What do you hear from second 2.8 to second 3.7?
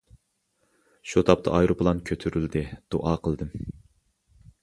دۇئا قىلدىم.